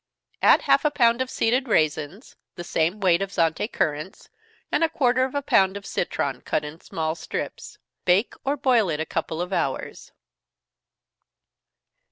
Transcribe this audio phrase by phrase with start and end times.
[0.41, 4.29] Add half a pound of seeded raisins, the same weight of Zante currants,
[4.71, 7.77] and a quarter of a pound of citron, cut in small strips.
[8.03, 10.11] Bake or boil it a couple of hours.